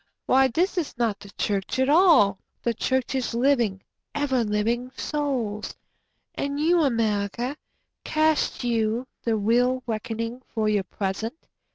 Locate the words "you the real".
8.63-9.83